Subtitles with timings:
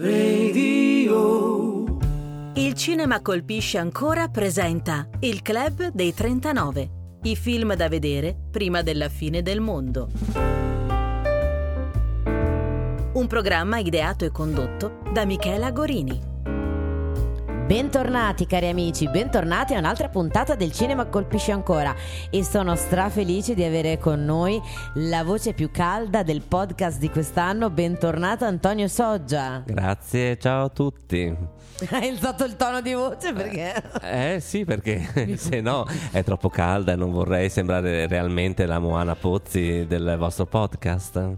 [0.00, 1.98] Radio.
[2.54, 6.90] Il cinema colpisce ancora presenta Il Club dei 39,
[7.24, 10.08] i film da vedere prima della fine del mondo.
[13.12, 16.37] Un programma ideato e condotto da Michela Gorini.
[17.68, 21.94] Bentornati cari amici, bentornati a un'altra puntata del Cinema Colpisce Ancora
[22.30, 24.58] e sono strafelice di avere con noi
[24.94, 29.62] la voce più calda del podcast di quest'anno, bentornato Antonio Soggia.
[29.66, 31.56] Grazie, ciao a tutti.
[31.90, 33.82] Hai alzato il tono di voce perché?
[34.02, 39.14] Eh sì, perché se no è troppo calda e non vorrei sembrare realmente la Moana
[39.14, 41.34] Pozzi del vostro podcast.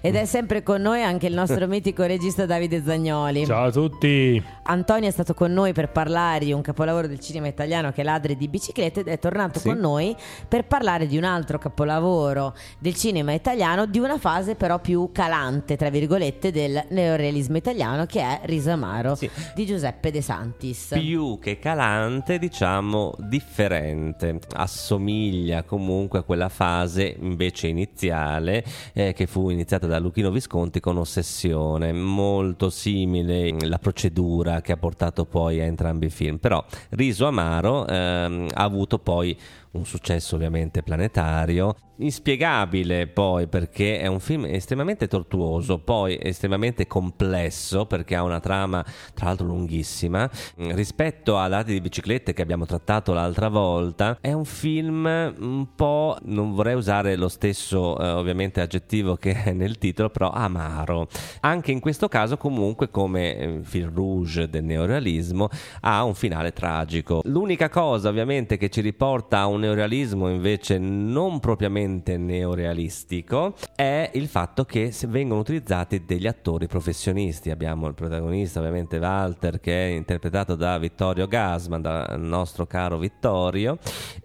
[0.00, 3.46] Ed è sempre con noi anche il nostro mitico regista Davide Zagnoli.
[3.46, 4.42] Ciao a tutti.
[4.64, 8.04] Antonio è stato con noi per parlare di un capolavoro del cinema italiano che è
[8.04, 9.68] Ladri di biciclette ed è tornato Sì.
[9.68, 10.14] con noi
[10.48, 15.76] per parlare di un altro capolavoro del cinema italiano, di una fase però più calante,
[15.76, 19.30] tra virgolette, del neorealismo italiano che è Risamaro Sì.
[19.54, 20.88] di Giuseppe De Santis.
[20.92, 24.38] Più che calante, diciamo differente.
[24.54, 30.96] Assomiglia comunque a quella fase invece iniziale eh, che fu iniziata da Luchino Visconti con
[30.98, 36.38] Ossessione, molto simile la procedura che ha portato poi a entrambi i film.
[36.38, 39.36] Però Riso Amaro ehm, ha avuto poi
[39.72, 47.86] un successo ovviamente planetario, inspiegabile poi perché è un film estremamente tortuoso, poi estremamente complesso
[47.86, 52.66] perché ha una trama tra l'altro lunghissima, Mm, rispetto a Lati di biciclette che abbiamo
[52.66, 58.60] trattato l'altra volta, è un film un po', non vorrei usare lo stesso eh, ovviamente
[58.60, 61.08] aggettivo che è nel titolo, però amaro.
[61.40, 65.48] Anche in questo caso comunque come eh, fil rouge del neorealismo
[65.80, 67.20] ha un finale tragico.
[67.24, 74.28] L'unica cosa ovviamente che ci riporta a un neorealismo invece non propriamente neorealistico è il
[74.28, 77.50] fatto che vengono utilizzati degli attori professionisti.
[77.50, 83.78] Abbiamo il protagonista ovviamente Walter che è interpretato da Vittorio Gasman, dal nostro caro Vittorio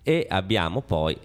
[0.03, 1.17] e abbiamo poi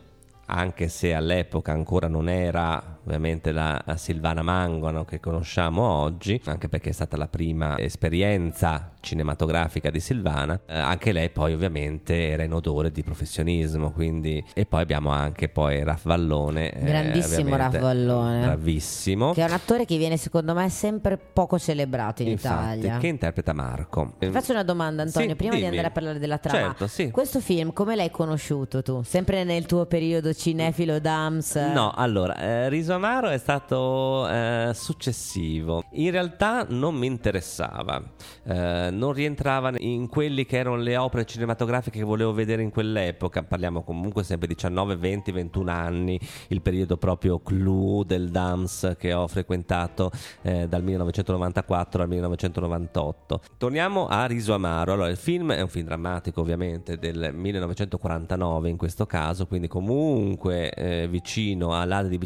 [0.47, 6.91] anche se all'epoca ancora non era ovviamente la Silvana Mangano che conosciamo oggi, anche perché
[6.91, 12.53] è stata la prima esperienza cinematografica di Silvana, eh, anche lei poi ovviamente era in
[12.53, 17.79] odore di professionismo, quindi e poi abbiamo anche poi Raff Vallone, eh, Grandissimo ovviamente, Raff
[17.81, 18.41] Vallone.
[18.41, 19.33] bravissimo.
[19.33, 22.99] Che è un attore che viene secondo me sempre poco celebrato in Infatti, Italia.
[22.99, 24.15] che interpreta Marco.
[24.19, 25.69] Ti faccio una domanda Antonio, Sì, prima di dimmi.
[25.71, 26.59] andare a parlare della trama.
[26.59, 27.11] Certo, sì.
[27.11, 29.03] Questo film come l'hai conosciuto tu?
[29.05, 31.55] Sempre nel tuo periodo cinefilo Dams?
[31.55, 35.85] No, allora, eh, Riso Amaro è stato eh, successivo.
[35.93, 38.03] In realtà non mi interessava,
[38.45, 43.43] eh, non rientrava in quelli che erano le opere cinematografiche che volevo vedere in quell'epoca.
[43.43, 49.27] Parliamo comunque sempre 19, 20, 21 anni, il periodo proprio clou del dance che ho
[49.27, 50.11] frequentato
[50.43, 53.41] eh, dal 1994 al 1998.
[53.59, 54.93] Torniamo a Riso Amaro.
[54.93, 60.71] Allora, il film è un film drammatico, ovviamente, del 1949 in questo caso, quindi comunque
[60.71, 62.19] eh, vicino all'area di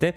[0.00, 0.14] biciclette.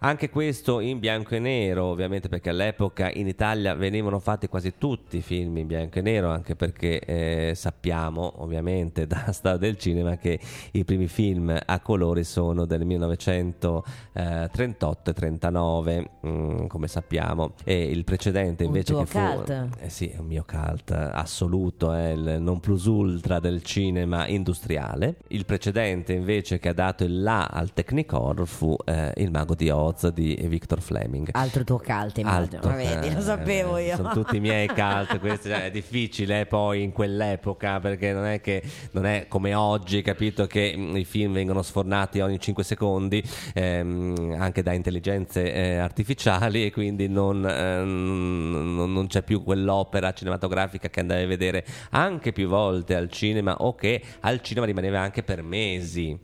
[0.00, 5.16] Anche questo in bianco e nero, ovviamente perché all'epoca in Italia venivano fatti quasi tutti
[5.16, 10.16] i film in bianco e nero, anche perché eh, sappiamo ovviamente da storia del cinema
[10.16, 10.38] che
[10.70, 18.04] i primi film a colori sono del 1938 e 39, mm, come sappiamo, e il
[18.04, 19.18] precedente Un invece tuo che fu...
[19.18, 19.68] cult.
[19.80, 25.16] Eh sì, un mio cult assoluto, è il non plus ultra del cinema industriale.
[25.28, 29.70] Il precedente invece che ha dato il là al Technicolor fu eh, Il Mago di
[29.70, 31.30] Oz di Victor Fleming.
[31.32, 32.60] Altro tuo cult, immagino.
[32.62, 33.96] Alto, vedi, lo sapevo eh, io.
[33.96, 38.40] Sono tutti i miei cult, questo è difficile eh, poi in quell'epoca perché non è
[38.40, 38.62] che
[38.92, 43.22] non è come oggi, capito che mm, i film vengono sfornati ogni 5 secondi
[43.54, 50.12] ehm, anche da intelligenze eh, artificiali e quindi non, eh, non- non c'è più quell'opera
[50.12, 55.00] cinematografica che andavi a vedere anche più volte al cinema o che al cinema rimaneva
[55.00, 56.18] anche per mesi.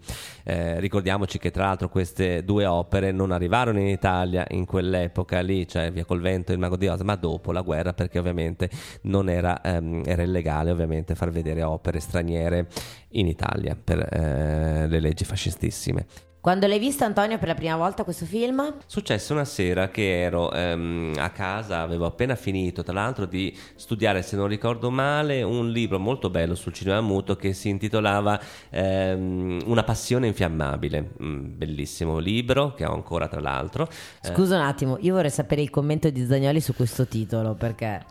[0.47, 5.67] Eh, ricordiamoci che tra l'altro queste due opere non arrivarono in Italia in quell'epoca lì,
[5.69, 8.69] cioè Via col vento e il Mago di Oz, ma dopo la guerra perché ovviamente
[9.03, 12.67] non era, ehm, era illegale ovviamente far vedere opere straniere
[13.11, 16.07] in Italia per eh, le leggi fascistissime.
[16.45, 18.75] Quando l'hai visto Antonio per la prima volta questo film?
[18.85, 24.21] Successe una sera che ero ehm, a casa, avevo appena finito tra l'altro di studiare,
[24.21, 28.39] se non ricordo male, un libro molto bello sul cinema muto che si intitolava
[28.69, 33.89] ehm, Una passione infiammabile, Mm, bellissimo libro che ho ancora tra l'altro.
[33.89, 38.05] Eh, Scusa un attimo, io vorrei sapere il commento di Zagnoli su questo titolo perché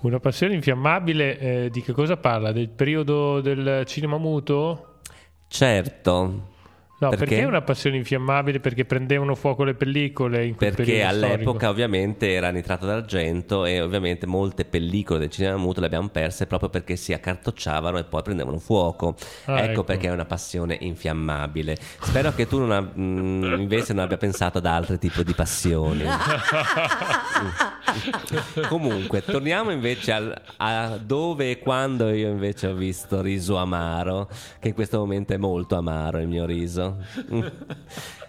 [0.00, 2.50] Una passione infiammabile, eh, di che cosa parla?
[2.50, 5.00] Del periodo del cinema muto?
[5.48, 6.56] certo,
[7.00, 7.26] No, Perché?
[7.26, 7.42] perché?
[7.42, 8.58] è una passione infiammabile?
[8.58, 11.68] Perché prendevano fuoco le pellicole in quel Perché all'epoca storico.
[11.68, 16.70] ovviamente era nitrato d'argento e ovviamente molte pellicole del cinema muto le abbiamo perse proprio
[16.70, 19.14] perché si accartocciavano e poi prendevano fuoco.
[19.44, 19.84] Ah, ecco, ecco.
[19.84, 21.76] perché è una passione infiammabile.
[22.00, 26.02] Spero che tu non ab- mm, invece non abbia pensato ad altri tipi di passioni.
[28.68, 34.28] Comunque, torniamo invece al- a dove e quando io invece ho visto riso amaro,
[34.58, 36.87] che in questo momento è molto amaro il mio riso.
[37.16, 37.52] Mm.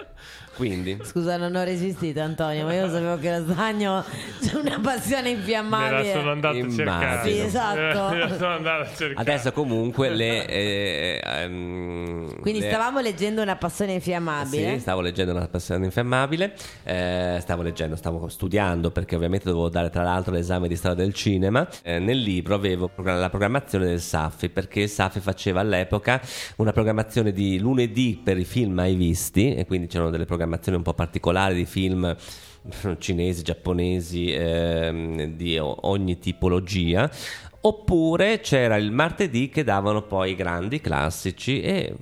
[0.60, 4.04] Quindi, Scusa, non ho resistito, Antonio, ma io sapevo che lo stagno
[4.42, 6.12] c'è una passione Me la infiammabile.
[6.12, 7.06] sono andato a cercare.
[7.06, 7.24] Immagino.
[7.24, 8.10] Sì, esatto.
[8.14, 9.14] Me la sono andato a cercare.
[9.16, 10.46] adesso comunque le...
[10.48, 14.74] eh, ehm, Quindi le- stavamo leggendo una passione infiammabile.
[14.74, 16.54] Sì, stavo leggendo una passione infiammabile,
[16.84, 21.14] eh, stavo leggendo, stavo studiando perché ovviamente dovevo dare tra l'altro l'esame di storia del
[21.14, 21.66] cinema.
[21.84, 26.22] Eh, nel libro avevo la programmazione del Saffi perché il Saffi faceva all'epoca
[26.58, 30.81] una programmazione di lunedì per i film mai visti e quindi c'erano delle programmazioni un
[30.81, 32.16] po' particolari di film
[32.98, 37.10] cinesi, giapponesi, ehm, di ogni tipologia.
[37.62, 41.94] Oppure c'era il martedì che davano poi i grandi classici e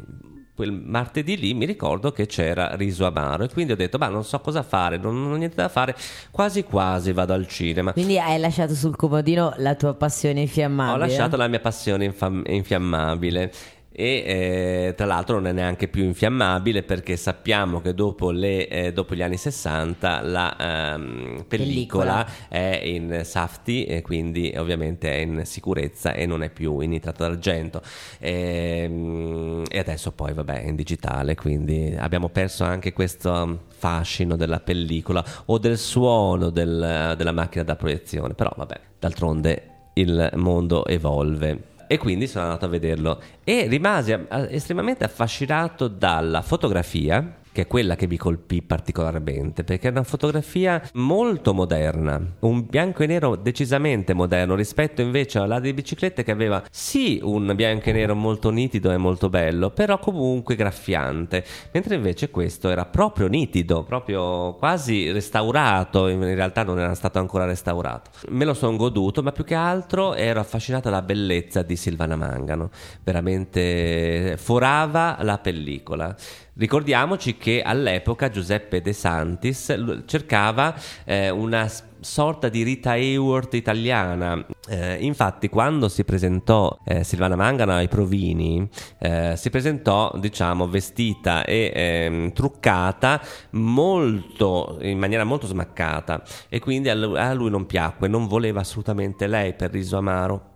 [0.58, 4.24] quel martedì lì mi ricordo che c'era riso amaro e quindi ho detto ma non
[4.24, 5.96] so cosa fare, non, non ho niente da fare,
[6.32, 7.94] quasi quasi vado al cinema.
[7.94, 10.96] Quindi hai lasciato sul comodino la tua passione infiammabile.
[10.96, 13.52] Ho lasciato la mia passione infam- infiammabile
[14.00, 18.94] e eh, tra l'altro non è neanche più infiammabile perché sappiamo che dopo, le, eh,
[18.94, 22.28] dopo gli anni 60 la ehm, pellicola, Pellicola.
[22.48, 27.24] è in safety e quindi ovviamente è in sicurezza e non è più in nitrato
[27.24, 27.82] d'argento.
[28.20, 34.60] Ehm, e adesso poi vabbè è in digitale quindi abbiamo perso anche questo fascino della
[34.60, 38.36] pellicola o del suono del- della macchina da proiezione.
[38.36, 43.22] Però vabbè d'altronde il mondo evolve e quindi sono andato a vederlo.
[43.44, 44.16] E rimasi
[44.50, 50.80] estremamente affascinato dalla fotografia che è quella che mi colpì particolarmente perché è una fotografia
[50.94, 56.62] molto moderna un bianco e nero decisamente moderno rispetto invece alla di biciclette che aveva
[56.70, 62.30] sì un bianco e nero molto nitido e molto bello però comunque graffiante mentre invece
[62.30, 68.12] questo era proprio nitido proprio quasi restaurato in realtà non era stato ancora restaurato.
[68.30, 72.70] Me lo sono goduto ma più che altro ero affascinato dalla bellezza di Silvana Mangano
[73.04, 76.16] veramente forava la pellicola
[76.58, 80.76] Ricordiamoci che all'epoca Giuseppe De Santis cercava
[81.06, 81.70] eh, una
[82.00, 84.44] sorta di Rita Hayworth italiana.
[84.68, 88.68] Eh, infatti, quando si presentò eh, Silvana Mangano ai provini,
[88.98, 93.22] eh, si presentò, diciamo, vestita e ehm, truccata
[93.52, 96.24] molto, in maniera molto smaccata.
[96.50, 100.56] E quindi a lui non piacque, non voleva assolutamente lei per riso amaro.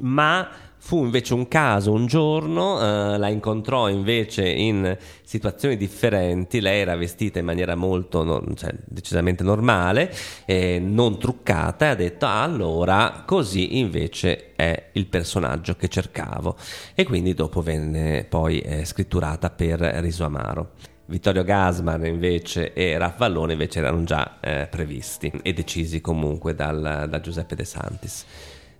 [0.00, 0.46] Ma
[0.84, 6.96] fu invece un caso, un giorno eh, la incontrò invece in situazioni differenti, lei era
[6.96, 10.12] vestita in maniera molto, no- cioè, decisamente normale,
[10.44, 16.56] eh, non truccata e ha detto "Ah, allora così invece è il personaggio che cercavo
[16.96, 20.72] e quindi dopo venne poi eh, scritturata per Riso Amaro.
[21.04, 27.06] Vittorio Gasman invece e Ralph Vallone invece erano già eh, previsti e decisi comunque dal,
[27.08, 28.24] da Giuseppe De Santis.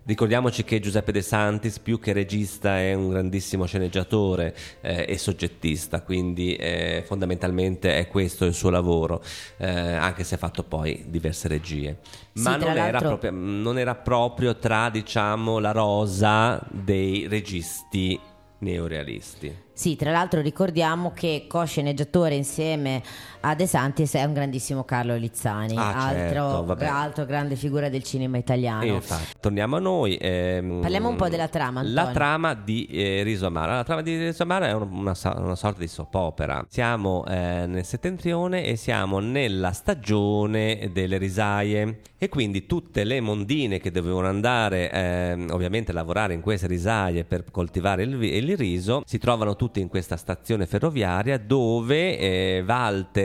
[0.05, 6.01] Ricordiamoci che Giuseppe De Santis, più che regista, è un grandissimo sceneggiatore eh, e soggettista,
[6.01, 9.23] quindi eh, fondamentalmente è questo il suo lavoro,
[9.55, 11.99] eh, anche se ha fatto poi diverse regie.
[12.33, 18.19] Ma Sì, non, era proprio, non era proprio tra, diciamo, la rosa dei registi
[18.63, 19.61] neorealisti.
[19.73, 23.01] Sì, tra l'altro ricordiamo che co-sceneggiatore insieme
[23.45, 26.85] a De Santis è un grandissimo Carlo Lizzani, Ah, certo, altro, vabbè.
[26.85, 28.85] altro grande figura del cinema italiano.
[28.85, 30.15] Infatti, torniamo a noi.
[30.19, 32.13] ehm, Parliamo un po' della trama, La Antonio.
[32.13, 33.73] trama di eh, Riso Amaro.
[33.73, 36.65] La trama di Riso Amaro è un- una, una sorta di soap opera.
[36.69, 41.99] Siamo eh, nel settentrione e siamo nella stagione delle risaie.
[42.17, 47.25] E quindi tutte le mondine che dovevano andare, ehm, ovviamente, a lavorare in queste risaie
[47.25, 52.63] per coltivare il, il riso, si trovano tutte in questa stazione ferroviaria dove eh,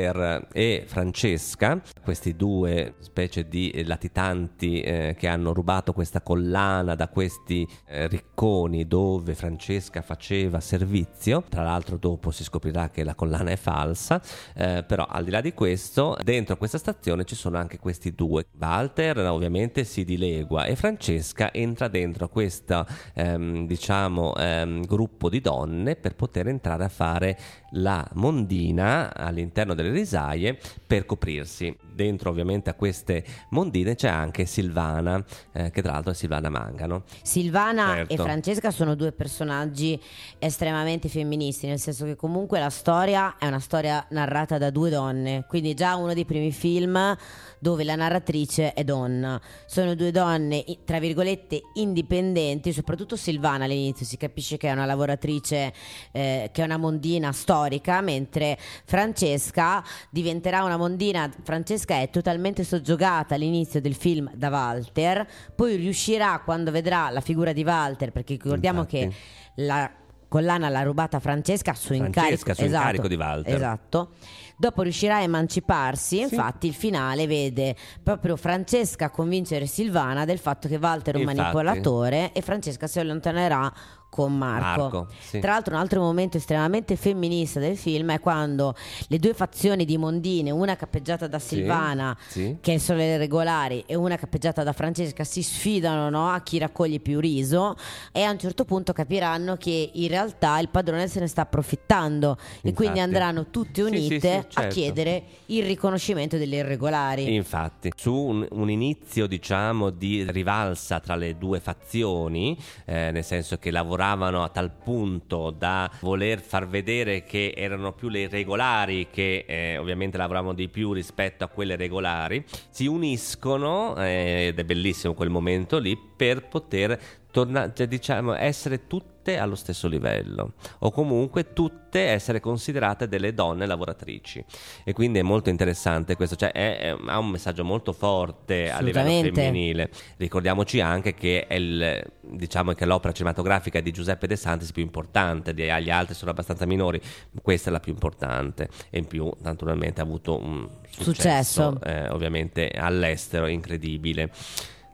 [0.09, 7.09] Walter e Francesca, questi due specie di latitanti eh, che hanno rubato questa collana da
[7.09, 13.51] questi eh, ricconi dove Francesca faceva servizio, tra l'altro dopo si scoprirà che la collana
[13.51, 14.21] è falsa,
[14.55, 18.47] eh, però al di là di questo, dentro questa stazione ci sono anche questi due.
[18.59, 25.97] Walter ovviamente si dilegua e Francesca entra dentro questo ehm, diciamo ehm, gruppo di donne
[25.97, 27.39] per poter entrare a fare
[27.73, 31.88] la mondina all'interno delle risaie per coprirsi.
[31.99, 37.03] Dentro ovviamente a queste mondine c'è anche Silvana, eh, che tra l'altro è Silvana Mangano.
[37.23, 38.13] Silvana Certo.
[38.13, 40.01] e Francesca sono due personaggi
[40.39, 45.45] estremamente femministi, nel senso che comunque la storia è una storia narrata da due donne,
[45.49, 47.17] quindi già uno dei primi film
[47.59, 49.41] dove la narratrice è donna.
[49.67, 55.73] Sono due donne, tra virgolette, indipendenti, soprattutto Silvana all'inizio si capisce che è una lavoratrice,
[56.13, 61.29] eh, che è una mondina storica, mentre Francesca diventerà una mondina.
[61.43, 67.53] Francesca è totalmente soggiogata all'inizio del film da Walter, poi riuscirà quando vedrà la figura
[67.53, 68.99] di Walter, perché ricordiamo Infatti.
[68.99, 69.15] che
[69.63, 69.91] la
[70.29, 73.55] collana l'ha rubata Francesca su Francesca, incarico, su esatto, incarico di Walter.
[73.55, 74.11] Esatto.
[74.57, 80.77] Dopo riuscirà a emanciparsi, infatti il finale vede proprio Francesca convincere Silvana del fatto che
[80.77, 81.39] Walter è un Infatti.
[81.39, 83.73] manipolatore e Francesca si allontanerà
[84.09, 84.81] con Marco.
[84.83, 85.39] Marco, sì.
[85.39, 88.75] Tra l'altro un altro momento estremamente femminista del film è quando
[89.09, 92.57] le due fazioni di Mondine, una cappeggiata da Sì, Silvana sì.
[92.61, 96.99] che sono le regolari e una cappeggiata da Francesca si sfidano no, a chi raccoglie
[97.01, 97.77] più riso
[98.13, 102.37] e a un certo punto capiranno che in realtà il padrone se ne sta approfittando
[102.63, 103.01] e quindi Infatti.
[103.01, 104.75] andranno tutte Sì, sì, unite sì, a certo.
[104.75, 107.35] chiedere il riconoscimento delle irregolari.
[107.35, 113.59] Infatti, su un, un inizio diciamo di rivalsa tra le due fazioni, eh, nel senso
[113.59, 119.45] che lavoravano a tal punto da voler far vedere che erano più le irregolari che
[119.47, 125.15] eh, ovviamente lavoravano di più rispetto a quelle regolari, si uniscono eh, ed è bellissimo
[125.15, 126.99] quel momento lì per poter
[127.31, 133.67] tornare, cioè, diciamo, essere tutte allo stesso livello o comunque tutte essere considerate delle donne
[133.67, 134.43] lavoratrici
[134.85, 138.81] e quindi è molto interessante questo, cioè è- è- ha un messaggio molto forte a
[138.81, 139.91] livello femminile.
[140.17, 145.53] Ricordiamoci anche che è il, diciamo che l'opera cinematografica di Giuseppe De Santis più importante,
[145.55, 146.99] gli altri sono abbastanza minori,
[147.43, 151.81] questa è la più importante e in più naturalmente ha avuto un successo, Successo.
[151.85, 154.31] eh, ovviamente all'estero incredibile.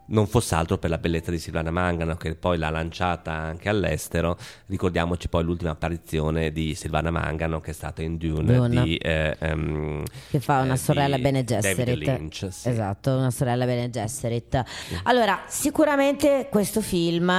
[0.06, 4.36] Non fosse altro per la bellezza di Silvana Mangano, che poi l'ha lanciata anche all'estero.
[4.66, 8.82] Ricordiamoci poi l'ultima apparizione di Silvana Mangano, che è stata in Dune, Dune.
[8.82, 11.96] di eh, ehm, che fa una eh, sorella Bene Gesserit.
[11.96, 12.68] Lynch, sì.
[12.68, 14.62] Esatto, una sorella Bene Gesserit.
[15.04, 17.32] Allora, sicuramente questo film,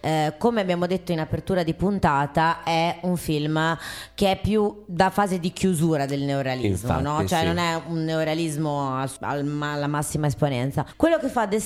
[0.00, 3.76] eh, come abbiamo detto in apertura di puntata, è un film
[4.14, 7.26] che è più da fase di chiusura del neorealismo, Infatti, no?
[7.26, 7.46] Cioè sì.
[7.46, 10.86] non è un neorealismo alla massima esponenza.
[10.96, 11.58] Quello che fa De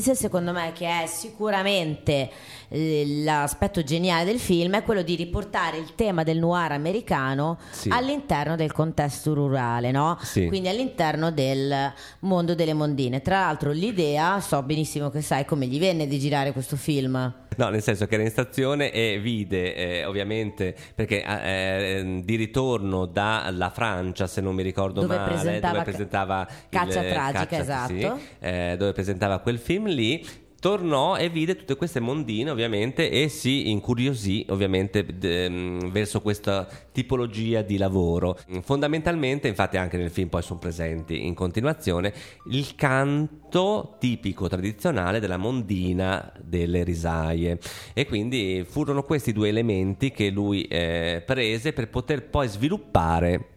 [0.00, 2.30] Santis, secondo me, che è sicuramente
[2.74, 7.88] l'aspetto geniale del film, è quello di riportare il tema del noir americano Sì.
[7.90, 10.18] all'interno del contesto rurale, no?
[10.22, 10.46] Sì.
[10.46, 13.20] Quindi all'interno del mondo delle mondine.
[13.20, 17.34] Tra l'altro l'idea, so benissimo che sai come gli venne di girare questo film.
[17.54, 23.04] No, nel senso che era in stazione e vide eh, ovviamente perché eh, di ritorno
[23.04, 27.86] dalla Francia, se non mi ricordo Dove male, presentava dove presentava Caccia il- Tragica, Caccia,
[27.86, 28.20] sì, esatto.
[28.40, 30.26] eh, dove presentava quel film lì.
[30.62, 36.68] Tornò e vide tutte queste mondine ovviamente e si incuriosì ovviamente d- mm, verso questa
[36.92, 38.38] tipologia di lavoro.
[38.60, 42.14] Fondamentalmente infatti anche nel film poi sono presenti in continuazione
[42.50, 47.58] il canto tipico tradizionale della mondina delle risaie
[47.92, 53.48] e quindi furono questi due elementi che lui eh, prese per poter poi sviluppare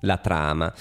[0.00, 0.72] la trama.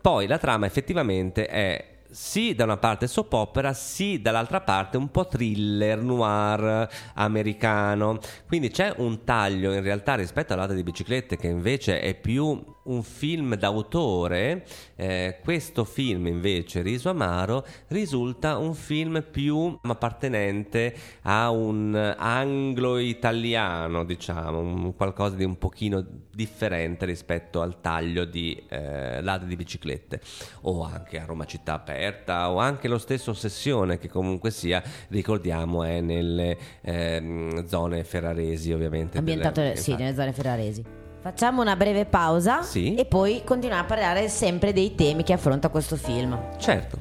[0.00, 5.10] Poi la trama effettivamente è sì da una parte soap opera, sì dall'altra parte un
[5.10, 8.18] po' thriller noir americano.
[8.48, 13.02] Quindi c'è un taglio in realtà rispetto all'Ada di biciclette che invece è più un
[13.02, 14.64] film d'autore.
[14.96, 24.58] Eh, questo film invece, Riso Amaro, risulta un film più appartenente a un anglo-italiano, diciamo,
[24.58, 30.20] un qualcosa di un pochino differente rispetto al taglio di eh, L'Ada di biciclette
[30.62, 35.82] o anche a Roma città aperta o anche lo stesso Ossessione che comunque sia, ricordiamo,
[35.84, 39.18] è nelle ehm, zone ferraresi ovviamente.
[39.18, 40.02] Ambientato delle- sì, infatti.
[40.02, 41.05] nelle zone ferraresi.
[41.26, 42.94] Facciamo una breve pausa Sì.
[42.94, 46.38] e poi continuiamo a parlare sempre dei temi che affronta questo film.
[46.56, 46.96] Certo.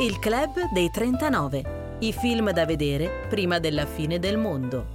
[0.00, 1.96] Il Club dei 39.
[2.00, 4.93] I film da vedere prima della fine del mondo.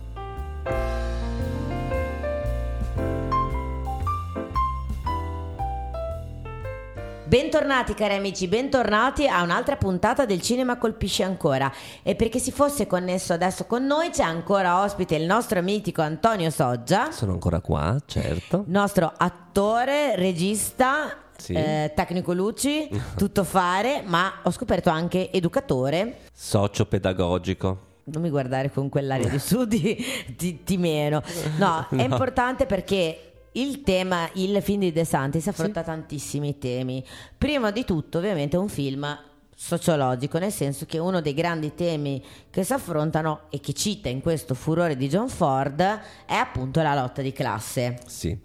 [7.29, 11.71] Bentornati cari amici, bentornati a un'altra puntata del Cinema Colpisce Ancora
[12.01, 16.49] e perché si fosse connesso adesso con noi c'è ancora ospite il nostro mitico Antonio
[16.49, 18.63] Soggia, Sono ancora qua, certo.
[18.65, 21.53] nostro attore, regista, Sì.
[21.53, 26.21] eh, tecnico luci, tutto fare, ma ho scoperto anche educatore.
[26.33, 27.85] Socio pedagogico.
[28.05, 30.03] Non mi guardare con quell'aria di su di,
[30.35, 31.21] di- di meno.
[31.59, 32.01] No, è No.
[32.01, 37.03] importante perché il tema, il film di De Santis affronta tantissimi temi.
[37.37, 39.17] Prima di tutto, ovviamente, è un film
[39.61, 44.21] sociologico, nel senso che uno dei grandi temi che si affrontano e che cita in
[44.21, 47.97] questo furore di John Ford è appunto la lotta di classe.
[48.05, 48.37] Sì,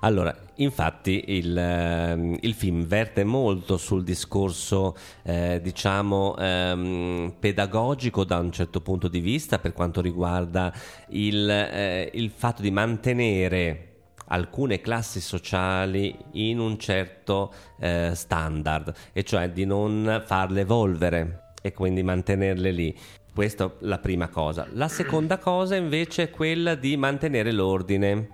[0.00, 8.38] allora, infatti il, ehm, il film verte molto sul discorso, eh, diciamo, ehm, pedagogico da
[8.38, 10.72] un certo punto di vista per quanto riguarda
[11.10, 13.91] il, eh, il fatto di mantenere
[14.26, 21.72] alcune classi sociali in un certo eh, standard, e cioè di non farle evolvere e
[21.72, 22.98] quindi mantenerle lì.
[23.34, 24.66] Questa è la prima cosa.
[24.72, 28.28] La seconda cosa invece è quella di mantenere l'ordine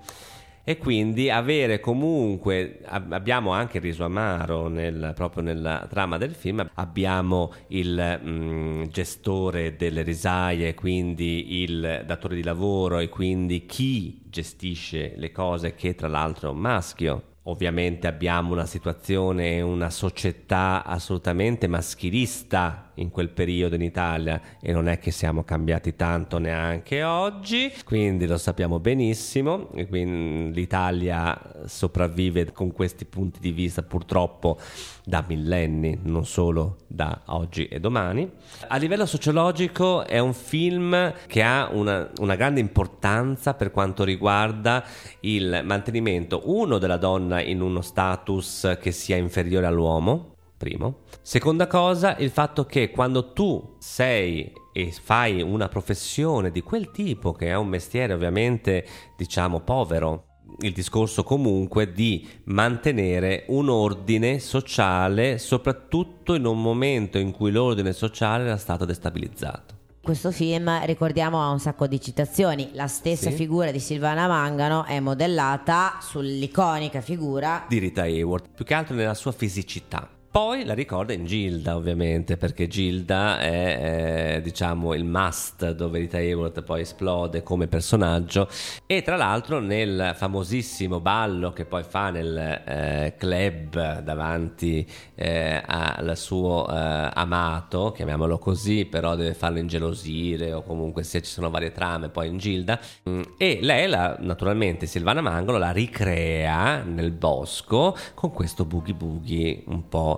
[0.68, 6.68] e quindi avere comunque abbiamo anche il riso amaro nel, proprio nella trama del film
[6.74, 14.20] abbiamo il mh, mm, gestore delle risaie quindi il datore di lavoro e quindi chi
[14.26, 17.22] gestisce le cose che tra l'altro è un maschio.
[17.44, 24.88] Ovviamente abbiamo una situazione una società assolutamente maschilista in quel periodo in Italia e non
[24.88, 33.04] è che siamo cambiati tanto neanche oggi, quindi lo sappiamo benissimo, l'Italia sopravvive con questi
[33.04, 34.58] punti di vista purtroppo
[35.04, 38.30] da millenni, non solo da oggi e domani.
[38.68, 44.84] A livello sociologico è un film che ha una, una grande importanza per quanto riguarda
[45.20, 51.04] il mantenimento, uno, della donna in uno status che sia inferiore all'uomo, primo.
[51.22, 57.32] Seconda cosa, il fatto che quando tu sei e fai una professione di quel tipo,
[57.32, 58.84] che è un mestiere ovviamente
[59.16, 60.24] diciamo povero,
[60.60, 67.92] il discorso comunque di mantenere un ordine sociale, soprattutto in un momento in cui l'ordine
[67.92, 69.76] sociale era stato destabilizzato
[70.08, 72.70] questo film, ricordiamo, ha un sacco di citazioni.
[72.72, 73.36] La stessa sì.
[73.36, 79.12] figura di Silvana Mangano è modellata sull'iconica figura di Rita Hayworth, più che altro nella
[79.12, 80.08] sua fisicità.
[80.30, 86.18] Poi la ricorda in Gilda, ovviamente, perché Gilda è, è diciamo il must dove Rita
[86.18, 88.46] Hayworth poi esplode come personaggio.
[88.84, 96.12] E tra l'altro nel famosissimo ballo che poi fa nel eh, club davanti eh, al
[96.14, 101.72] suo eh, amato, chiamiamolo così, però deve farlo ingelosire o comunque se ci sono varie
[101.72, 102.78] trame poi in Gilda.
[103.08, 109.62] Mm, e lei la, naturalmente Silvana Mangolo la ricrea nel bosco con questo boogie boogie
[109.68, 110.17] un po'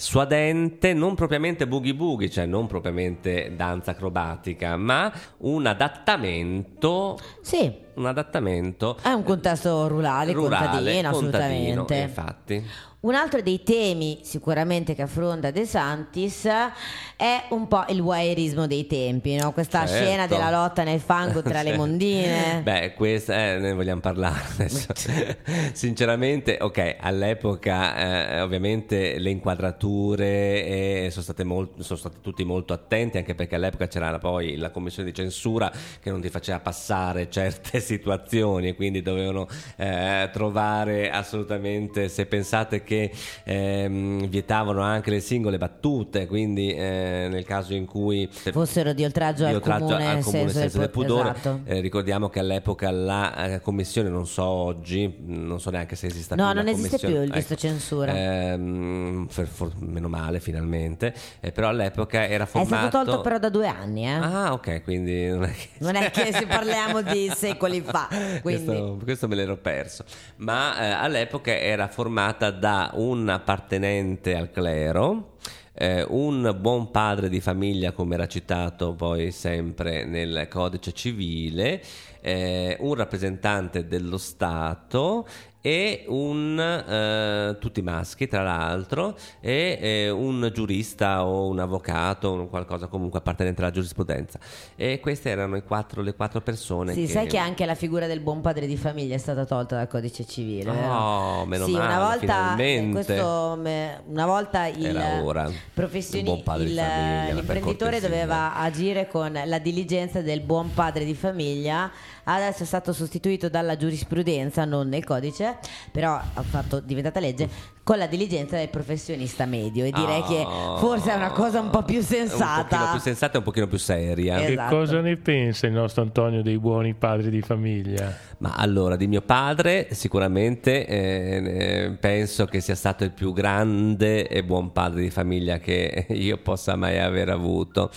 [0.00, 7.18] suadente, non propriamente boogie boogie, cioè non propriamente danza acrobatica, ma un adattamento.
[7.42, 7.88] Sì.
[7.94, 8.96] Un adattamento.
[9.02, 11.94] È un contesto rurale, rurale contadino, contadino assolutamente.
[11.96, 12.64] Infatti.
[13.00, 18.86] Un altro dei temi sicuramente che affronta De Santis è un po' il voyeurismo dei
[18.86, 19.52] tempi, no?
[19.52, 20.04] questa certo.
[20.04, 22.60] scena della lotta nel fango tra le mondine.
[22.62, 24.88] Beh, questa eh, ne vogliamo parlare adesso.
[25.72, 27.96] Sinceramente, ok, all'epoca
[28.36, 33.54] eh, ovviamente le inquadrature eh, sono, state molto, sono stati tutti molto attenti, anche perché
[33.54, 38.74] all'epoca c'era poi la commissione di censura che non ti faceva passare certe situazioni e
[38.74, 43.10] quindi dovevano eh, trovare assolutamente, se pensate che
[43.44, 49.46] ehm, vietavano anche le singole battute, quindi eh, nel caso in cui fossero di oltraggio,
[49.46, 51.60] di oltraggio al comune, al comune senso, senso del, pudore, esatto.
[51.64, 56.34] eh, ricordiamo che all'epoca la eh, commissione, non so oggi, non so neanche se esista
[56.34, 56.54] no, più.
[56.54, 58.12] No, non esiste più il visto ecco, censura.
[58.14, 62.74] Ehm, for, for, meno male finalmente, eh, però all'epoca era formato...
[62.74, 64.06] È stato tolto però da due anni.
[64.06, 64.12] Eh?
[64.12, 68.08] Ah ok, quindi non è che, non è che se parliamo di secoli fa.
[68.42, 70.04] Questo, questo, me l'ero perso,
[70.36, 75.36] ma eh, all'epoca era formata da un appartenente al clero,
[75.72, 81.82] eh, un buon padre di famiglia, come era citato poi sempre nel codice civile,
[82.20, 85.26] eh, un rappresentante dello Stato
[85.62, 92.48] e un eh, tutti maschi tra l'altro e eh, un giurista o un avvocato o
[92.48, 94.38] qualcosa comunque appartenente alla giurisprudenza.
[94.74, 97.08] E queste erano quattro, le quattro persone sì che...
[97.08, 100.24] sai che anche la figura del buon padre di famiglia è stata tolta dal codice
[100.24, 103.04] civile oh meno sì, male una volta, finalmente.
[103.04, 103.58] questo,
[104.06, 111.90] una volta il professionista l'imprenditore doveva agire con la diligenza del buon padre di famiglia
[112.24, 115.58] adesso è stato sostituito dalla giurisprudenza, non nel codice,
[115.90, 117.48] però ha fatto, diventata legge,
[117.82, 120.46] con la diligenza del professionista medio e direi oh, che
[120.78, 122.60] forse è una cosa un po' più sensata.
[122.60, 124.46] Un pochino più sensata e un pochino più seria.
[124.46, 124.68] Esatto.
[124.68, 128.16] Che cosa ne pensa il nostro Antonio dei buoni padri di famiglia?
[128.38, 134.44] Ma allora, di mio padre sicuramente eh, penso che sia stato il più grande e
[134.44, 137.90] buon padre di famiglia che io possa mai aver avuto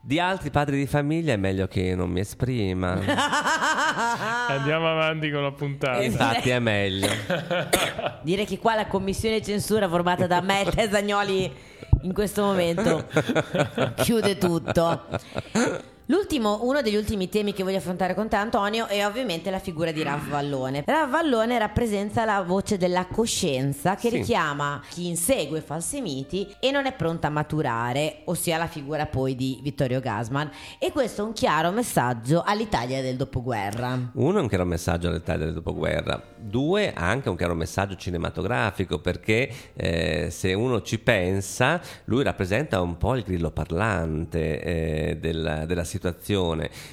[0.00, 2.92] Di altri padri di famiglia è meglio che non mi esprima.
[4.48, 6.02] Andiamo avanti con la puntata.
[6.02, 7.08] Infatti è meglio.
[8.22, 11.52] Direi che qua la commissione censura formata da me e te Zagnoli
[12.02, 13.06] in questo momento
[13.96, 15.04] chiude tutto.
[16.10, 19.92] L'ultimo, uno degli ultimi temi che voglio affrontare con te Antonio è ovviamente la figura
[19.92, 20.82] di Ralph Vallone.
[20.86, 24.16] Ralph Vallone rappresenta la voce della coscienza che Sì.
[24.16, 29.34] richiama chi insegue falsi miti e non è pronta a maturare, ossia la figura poi
[29.36, 30.50] di Vittorio Gasman.
[30.78, 34.10] E questo è un chiaro messaggio all'Italia del dopoguerra.
[34.14, 39.52] Uno è un chiaro messaggio all'Italia del dopoguerra, due anche un chiaro messaggio cinematografico perché
[39.74, 45.80] eh, se uno ci pensa lui rappresenta un po' il grillo parlante eh, della, della
[45.80, 45.96] situazione,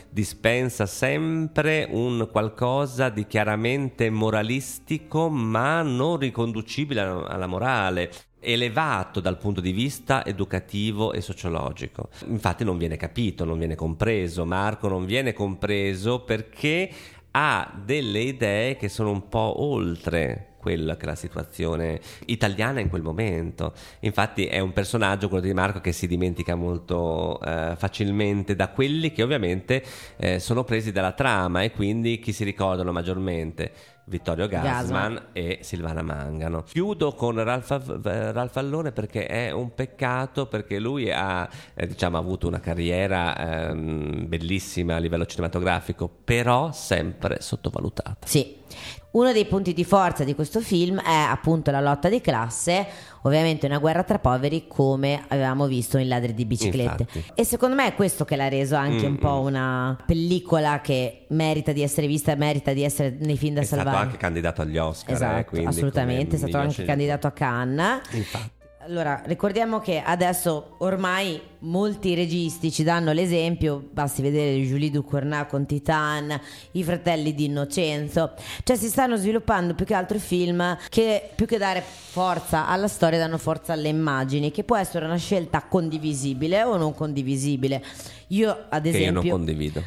[0.09, 9.59] dispensa sempre un qualcosa di chiaramente moralistico ma non riconducibile alla morale elevato dal punto
[9.59, 12.09] di vista educativo e sociologico.
[12.27, 16.89] Infatti non viene capito, non viene compreso, Marco non viene compreso perché
[17.31, 22.89] ha delle idee che sono un po' oltre quella che è la situazione italiana in
[22.89, 23.73] quel momento.
[23.99, 29.12] Infatti è un personaggio, quello di Marco, che si dimentica molto eh, facilmente da quelli
[29.12, 29.84] che ovviamente
[30.17, 33.94] eh, sono presi dalla trama e quindi chi si ricordano maggiormente.
[34.07, 35.23] Vittorio Gasman, Gasman.
[35.33, 36.61] e Silvana Mangano.
[36.63, 42.47] Chiudo con Ralph, Ralph Allone perché è un peccato perché lui ha eh, diciamo, avuto
[42.47, 48.27] una carriera ehm, bellissima a livello cinematografico, però sempre sottovalutata.
[48.27, 48.63] Sì.
[49.11, 52.85] Uno dei punti di forza di questo film è appunto la lotta di classe,
[53.25, 57.07] ovviamente una guerra tra poveri come avevamo visto in Ladri di biciclette.
[57.09, 57.31] Infatti.
[57.35, 59.45] E secondo me è questo che l'ha reso anche un Mm, po' mm.
[59.45, 63.89] una pellicola che merita di essere vista, merita di essere nei film da È salvare.
[63.89, 65.09] stato anche candidato agli Oscar.
[65.09, 68.01] eh, Esatto, quindi assolutamente, è stato anche candidato a Cannes.
[68.11, 68.51] Infatti.
[68.87, 75.65] Allora, ricordiamo che adesso ormai molti registi ci danno l'esempio, basti vedere Julie Ducournau con
[75.65, 76.39] Titan,
[76.73, 81.57] i fratelli di Innocenzo, cioè si stanno sviluppando più che altro film che più che
[81.57, 86.77] dare forza alla storia danno forza alle immagini, che può essere una scelta condivisibile o
[86.77, 87.83] non condivisibile.
[88.27, 89.83] Io ad Che io non esempio condivido.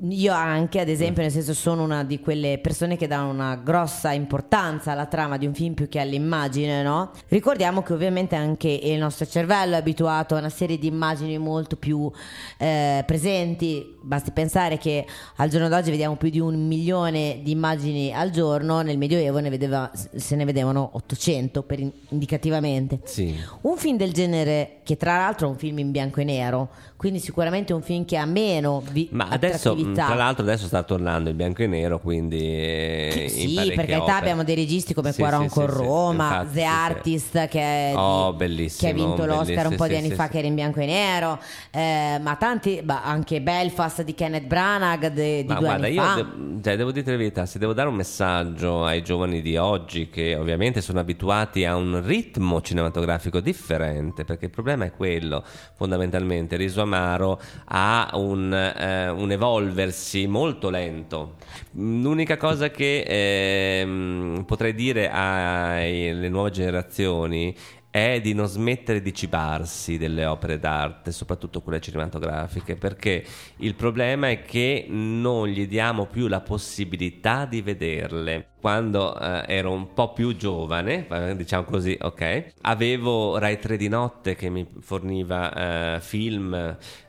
[0.00, 4.12] Io anche, ad esempio, nel senso sono una di quelle persone che danno una grossa
[4.12, 7.10] importanza alla trama di un film più che all'immagine, no?
[7.28, 11.76] Ricordiamo che ovviamente anche il nostro cervello è abituato a una serie di immagini molto
[11.76, 12.10] più
[12.58, 13.96] eh, presenti.
[14.00, 15.04] Basti pensare che
[15.36, 19.50] al giorno d'oggi vediamo più di un milione di immagini al giorno, nel Medioevo ne
[19.50, 23.00] vedeva- se ne vedevano 800 per in- indicativamente.
[23.04, 23.34] Sì.
[23.62, 27.20] Un film del genere, che tra l'altro è un film in bianco e nero, quindi
[27.20, 31.36] sicuramente un film che ha meno vi- Ma adesso, tra l'altro, adesso sta tornando il
[31.36, 32.38] bianco e nero, quindi.
[32.38, 34.16] Che- sì, per carità opere.
[34.18, 36.64] abbiamo dei registi come Sì, Quaron sì, con sì, Roma, The sì, sì.
[36.64, 40.26] Artist che, è di- Oh, bellissimo, che ha vinto l'Oscar un po' di anni fa
[40.28, 41.38] che era in bianco e nero,
[41.70, 46.60] eh, ma tanti, bah, anche Belfast di Kenneth Branagh de- di Ma guarda, io de-
[46.64, 50.34] cioè, devo dire la verità, se devo dare un messaggio ai giovani di oggi che
[50.34, 55.44] ovviamente sono abituati a un ritmo cinematografico differente, perché il problema è quello,
[55.76, 61.36] fondamentalmente, Riso Amaro ha un, eh, un evolversi molto lento.
[61.72, 67.54] L'unica cosa che ehm, potrei dire alle nuove generazioni
[67.90, 73.24] è di non smettere di cibarsi delle opere d'arte, soprattutto quelle cinematografiche, perché
[73.56, 78.48] il problema è che non gli diamo più la possibilità di vederle.
[78.60, 84.34] Quando eh, ero un po' più giovane, diciamo così, ok, avevo Rai 3 di notte
[84.34, 86.54] che mi forniva eh, film.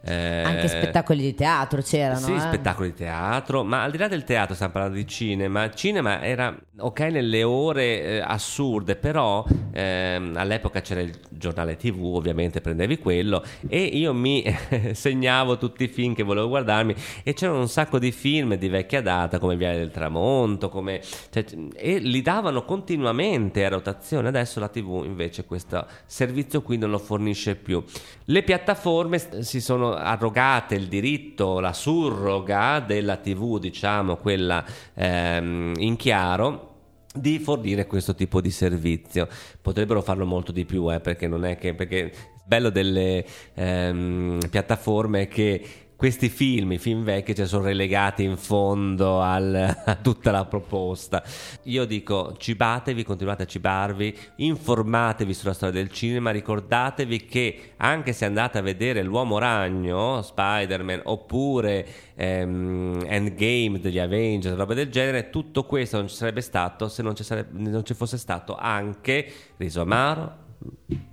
[0.05, 2.19] eh, Anche spettacoli di teatro c'erano.
[2.19, 2.39] sì, eh.
[2.39, 5.63] spettacoli di teatro, ma al di là del teatro stiamo parlando di cinema.
[5.63, 12.03] Il cinema era ok nelle ore eh, assurde, però ehm, all'epoca c'era il giornale TV,
[12.03, 14.43] ovviamente prendevi quello e io mi
[14.93, 19.01] segnavo tutti i film che volevo guardarmi e c'erano un sacco di film di vecchia
[19.01, 21.38] data come Via del Tramonto, come, cioè,
[21.75, 24.27] e li davano continuamente a rotazione.
[24.27, 27.83] Adesso la TV invece questo servizio qui non lo fornisce più.
[28.25, 35.95] Le piattaforme si sono arrogate il diritto, la surroga della TV, diciamo quella ehm, in
[35.95, 36.67] chiaro
[37.13, 39.27] di fornire questo tipo di servizio.
[39.61, 42.11] Potrebbero farlo molto di più, eh, perché non è che perché
[42.45, 49.19] bello delle ehm, piattaforme che questi film, i film vecchi, cioè, sono relegati in fondo
[49.19, 51.21] al- a tutta la proposta.
[51.63, 58.23] Io dico, cibatevi, continuate a cibarvi, informatevi sulla storia del cinema, ricordatevi che anche se
[58.23, 61.85] andate a vedere L'Uomo Ragno, Spider-Man, oppure
[62.15, 67.13] ehm, Endgame degli Avengers, roba del genere, tutto questo non ci sarebbe stato se non
[67.13, 70.47] ci, sarebbe- non ci fosse stato anche Riso Amaro,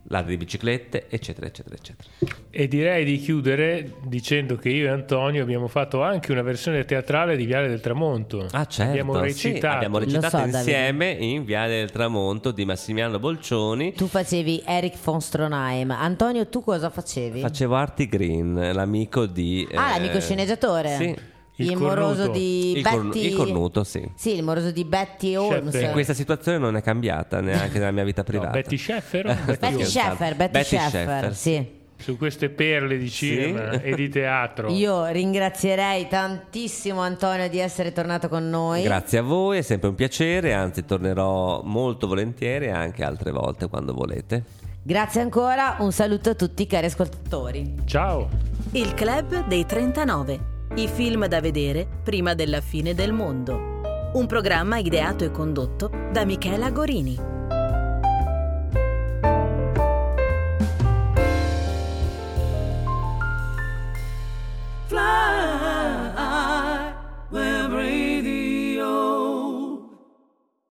[0.09, 2.09] ladri di biciclette, eccetera, eccetera, eccetera.
[2.51, 7.37] E direi di chiudere dicendo che io e Antonio abbiamo fatto anche una versione teatrale
[7.37, 8.47] di Viale del Tramonto.
[8.53, 8.91] Ah, certo.
[8.91, 9.77] Abbiamo sì, recitato.
[9.77, 10.59] abbiamo Lo recitato so, Davide.
[10.59, 13.93] insieme in Viale del Tramonto di Massimiliano Bolcioni.
[13.93, 15.91] Tu facevi Eric von Stroheim.
[15.91, 17.41] Antonio, tu cosa facevi?
[17.41, 19.67] Facevo Artie Green, l'amico di...
[19.75, 20.97] Ah, eh, l'amico sceneggiatore?
[20.97, 21.35] Sì.
[21.59, 22.39] Il Il, moroso cornuto.
[22.39, 23.27] di Il, Betty.
[23.27, 24.07] il cornuto, sì.
[24.15, 25.75] Sì, il moroso di Betty Holmes.
[25.75, 28.51] E questa situazione non è cambiata neanche nella mia vita No, privata.
[28.51, 29.25] Betty Sheffer
[29.59, 29.85] Betty?
[29.85, 31.75] Sheffer, Betty, Betty Sheffer, Sheffer, sì.
[31.99, 34.69] Su queste perle di cinema e di teatro.
[34.71, 38.83] Io ringrazierei tantissimo Antonio di essere tornato con noi.
[38.83, 43.95] Grazie a voi, è sempre un piacere, anzi tornerò molto volentieri anche altre volte quando
[43.95, 44.45] volete.
[44.83, 47.75] Grazie ancora, un saluto a tutti cari ascoltatori.
[47.87, 48.29] Ciao.
[48.73, 50.55] Il Club dei 39.
[50.75, 54.11] I film da vedere prima della fine del mondo.
[54.13, 57.36] Un programma ideato e condotto da Michela Gorini.